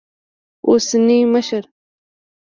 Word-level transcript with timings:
اوسني 0.67 1.25
مشر 1.33 1.69